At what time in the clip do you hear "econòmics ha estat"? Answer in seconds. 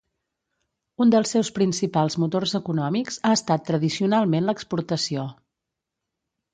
2.61-3.69